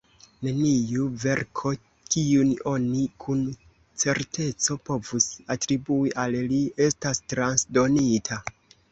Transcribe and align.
Neniu 0.45 1.03
verko, 1.23 1.71
kiun 2.13 2.53
oni 2.71 3.03
kun 3.25 3.43
certeco 4.03 4.77
povus 4.89 5.27
atribui 5.57 6.15
al 6.23 6.39
li, 6.53 6.63
estas 6.87 7.21
transdonita. 7.35 8.39